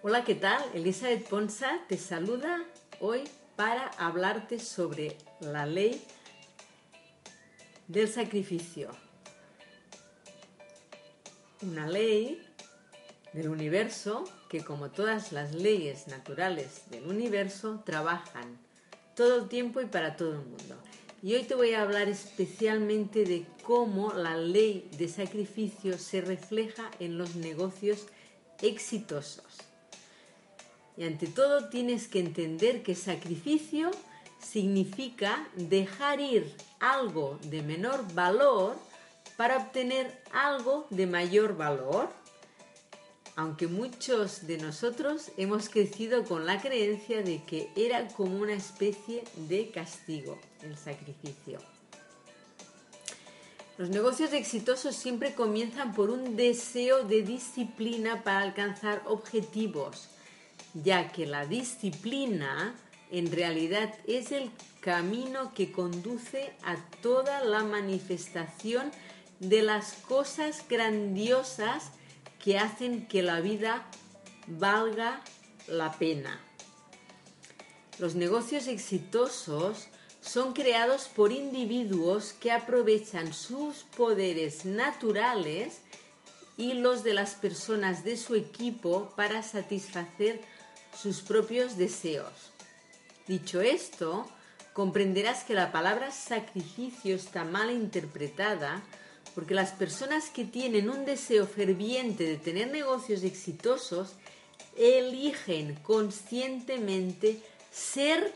[0.00, 0.62] Hola, ¿qué tal?
[0.74, 2.64] Elizabeth Ponsa te saluda
[3.00, 3.24] hoy
[3.56, 6.00] para hablarte sobre la ley
[7.88, 8.90] del sacrificio.
[11.62, 12.40] Una ley
[13.32, 18.56] del universo que como todas las leyes naturales del universo trabajan
[19.16, 20.76] todo el tiempo y para todo el mundo.
[21.24, 26.88] Y hoy te voy a hablar especialmente de cómo la ley de sacrificio se refleja
[27.00, 28.06] en los negocios
[28.62, 29.68] exitosos.
[30.98, 33.92] Y ante todo tienes que entender que sacrificio
[34.40, 38.76] significa dejar ir algo de menor valor
[39.36, 42.08] para obtener algo de mayor valor.
[43.36, 49.22] Aunque muchos de nosotros hemos crecido con la creencia de que era como una especie
[49.36, 51.60] de castigo el sacrificio.
[53.76, 60.08] Los negocios exitosos siempre comienzan por un deseo de disciplina para alcanzar objetivos
[60.74, 62.74] ya que la disciplina
[63.10, 68.90] en realidad es el camino que conduce a toda la manifestación
[69.40, 71.90] de las cosas grandiosas
[72.42, 73.86] que hacen que la vida
[74.46, 75.22] valga
[75.66, 76.40] la pena.
[77.98, 79.88] Los negocios exitosos
[80.20, 85.80] son creados por individuos que aprovechan sus poderes naturales
[86.56, 90.40] y los de las personas de su equipo para satisfacer
[91.00, 92.32] sus propios deseos.
[93.26, 94.26] Dicho esto,
[94.72, 98.82] comprenderás que la palabra sacrificio está mal interpretada
[99.34, 104.14] porque las personas que tienen un deseo ferviente de tener negocios exitosos
[104.76, 108.32] eligen conscientemente ser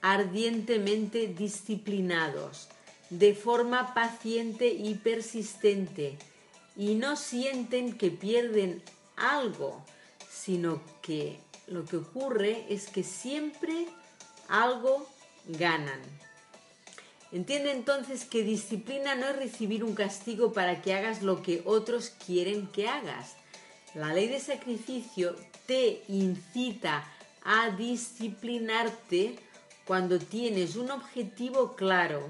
[0.00, 2.68] ardientemente disciplinados
[3.10, 6.16] de forma paciente y persistente
[6.76, 8.82] y no sienten que pierden
[9.16, 9.84] algo,
[10.30, 13.86] sino que lo que ocurre es que siempre
[14.48, 15.06] algo
[15.46, 16.00] ganan.
[17.30, 22.10] Entiende entonces que disciplina no es recibir un castigo para que hagas lo que otros
[22.10, 23.36] quieren que hagas.
[23.94, 25.34] La ley de sacrificio
[25.66, 27.04] te incita
[27.44, 29.36] a disciplinarte
[29.86, 32.28] cuando tienes un objetivo claro,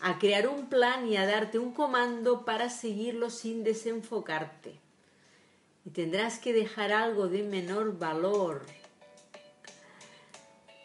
[0.00, 4.85] a crear un plan y a darte un comando para seguirlo sin desenfocarte
[5.86, 8.66] y tendrás que dejar algo de menor valor.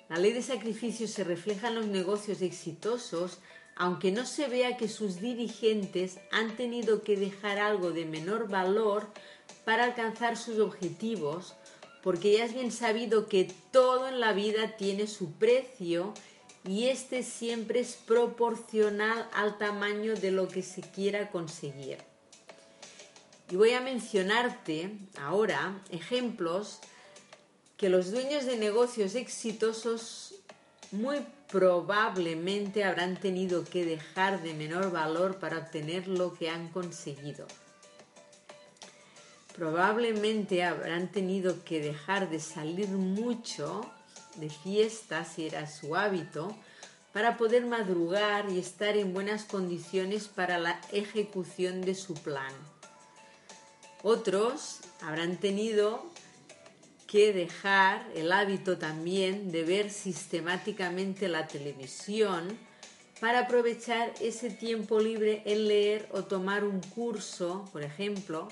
[0.08, 3.40] La ley de sacrificio se refleja en los negocios exitosos,
[3.76, 9.08] aunque no se vea que sus dirigentes han tenido que dejar algo de menor valor
[9.66, 11.56] para alcanzar sus objetivos,
[12.04, 16.14] porque ya es bien sabido que todo en la vida tiene su precio
[16.64, 22.11] y este siempre es proporcional al tamaño de lo que se quiera conseguir.
[23.52, 26.80] Y voy a mencionarte ahora ejemplos
[27.76, 30.36] que los dueños de negocios exitosos
[30.92, 31.18] muy
[31.50, 37.46] probablemente habrán tenido que dejar de menor valor para obtener lo que han conseguido.
[39.54, 43.82] Probablemente habrán tenido que dejar de salir mucho
[44.36, 46.56] de fiesta si era su hábito
[47.12, 52.54] para poder madrugar y estar en buenas condiciones para la ejecución de su plan.
[54.04, 56.10] Otros habrán tenido
[57.08, 62.58] que dejar el hábito también de ver sistemáticamente la televisión
[63.20, 68.48] para aprovechar ese tiempo libre en leer o tomar un curso, por ejemplo,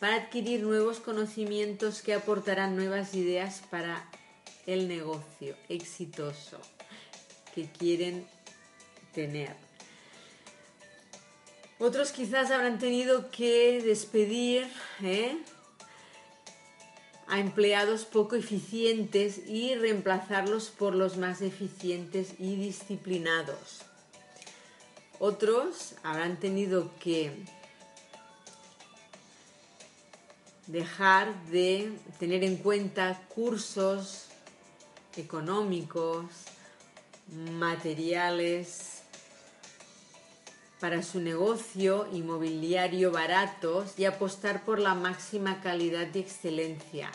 [0.00, 4.10] para adquirir nuevos conocimientos que aportarán nuevas ideas para
[4.66, 6.58] el negocio exitoso
[7.54, 8.26] que quieren
[9.14, 9.67] tener.
[11.80, 14.68] Otros quizás habrán tenido que despedir
[15.00, 15.38] ¿eh?
[17.28, 23.82] a empleados poco eficientes y reemplazarlos por los más eficientes y disciplinados.
[25.20, 27.32] Otros habrán tenido que
[30.66, 34.26] dejar de tener en cuenta cursos
[35.16, 36.24] económicos,
[37.52, 38.97] materiales,
[40.80, 47.10] para su negocio inmobiliario baratos y apostar por la máxima calidad y excelencia.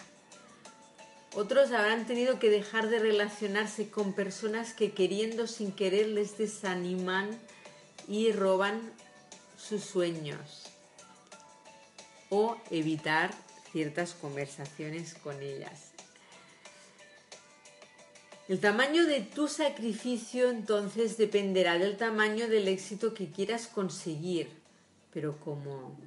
[1.35, 7.29] Otros habrán tenido que dejar de relacionarse con personas que queriendo sin querer les desaniman
[8.07, 8.81] y roban
[9.57, 10.63] sus sueños
[12.29, 13.33] o evitar
[13.71, 15.92] ciertas conversaciones con ellas.
[18.53, 24.47] El tamaño de tu sacrificio entonces dependerá del tamaño del éxito que quieras conseguir,
[25.11, 25.97] pero como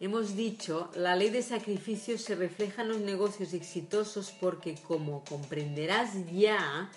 [0.00, 6.10] hemos dicho, la ley de sacrificio se refleja en los negocios exitosos porque, como comprenderás
[6.32, 6.90] ya,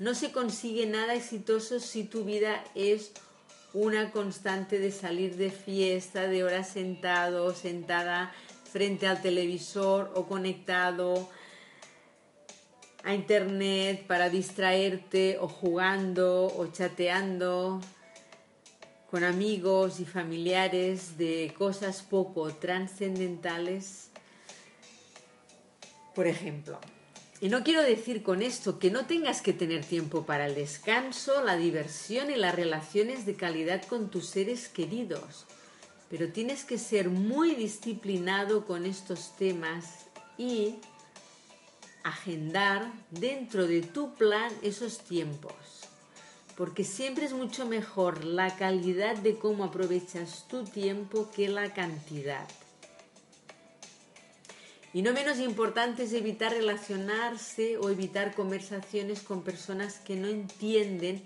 [0.00, 3.12] no se consigue nada exitoso si tu vida es
[3.74, 8.32] una constante de salir de fiesta, de horas sentado o sentada
[8.72, 11.28] frente al televisor o conectado
[13.08, 17.80] a internet para distraerte o jugando o chateando
[19.10, 24.10] con amigos y familiares de cosas poco trascendentales,
[26.14, 26.78] por ejemplo.
[27.40, 31.42] Y no quiero decir con esto que no tengas que tener tiempo para el descanso,
[31.42, 35.46] la diversión y las relaciones de calidad con tus seres queridos,
[36.10, 40.74] pero tienes que ser muy disciplinado con estos temas y
[42.08, 45.54] agendar dentro de tu plan esos tiempos,
[46.56, 52.48] porque siempre es mucho mejor la calidad de cómo aprovechas tu tiempo que la cantidad.
[54.94, 61.22] Y no menos importante es evitar relacionarse o evitar conversaciones con personas que no entienden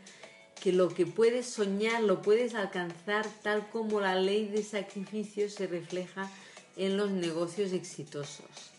[0.61, 5.67] que lo que puedes soñar lo puedes alcanzar tal como la ley de sacrificio se
[5.67, 6.29] refleja
[6.77, 8.73] en los negocios exitosos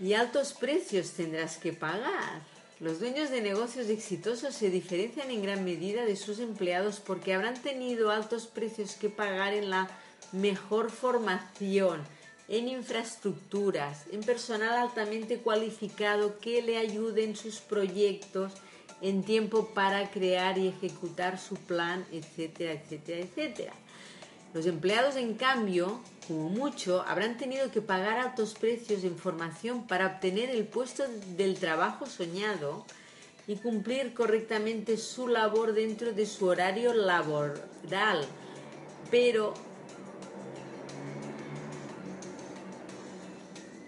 [0.00, 2.42] y altos precios tendrás que pagar.
[2.80, 7.54] Los dueños de negocios exitosos se diferencian en gran medida de sus empleados porque habrán
[7.62, 9.88] tenido altos precios que pagar en la
[10.32, 12.02] mejor formación,
[12.48, 18.52] en infraestructuras, en personal altamente cualificado que le ayude en sus proyectos,
[19.00, 23.72] en tiempo para crear y ejecutar su plan, etcétera, etcétera, etcétera.
[24.54, 30.06] Los empleados, en cambio, como mucho, habrán tenido que pagar altos precios en formación para
[30.06, 31.02] obtener el puesto
[31.36, 32.86] del trabajo soñado
[33.48, 38.24] y cumplir correctamente su labor dentro de su horario laboral.
[39.10, 39.54] Pero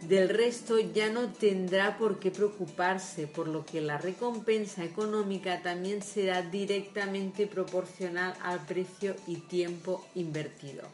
[0.09, 6.01] Del resto ya no tendrá por qué preocuparse, por lo que la recompensa económica también
[6.01, 10.85] será directamente proporcional al precio y tiempo invertido.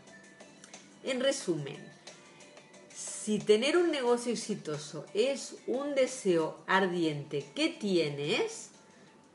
[1.04, 1.76] En resumen,
[2.94, 8.70] si tener un negocio exitoso es un deseo ardiente que tienes,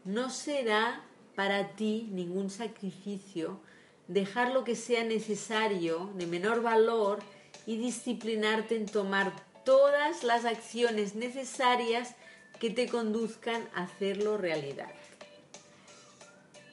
[0.06, 1.04] no será
[1.36, 3.60] para ti ningún sacrificio
[4.08, 7.20] dejar lo que sea necesario, de menor valor,
[7.68, 12.16] y disciplinarte en tomar todas las acciones necesarias
[12.58, 14.94] que te conduzcan a hacerlo realidad.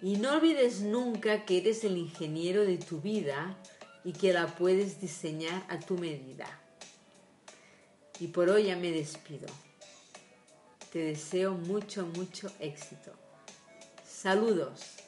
[0.00, 3.56] Y no olvides nunca que eres el ingeniero de tu vida
[4.04, 6.46] y que la puedes diseñar a tu medida.
[8.20, 9.48] Y por hoy ya me despido.
[10.92, 13.10] Te deseo mucho, mucho éxito.
[14.06, 15.03] Saludos.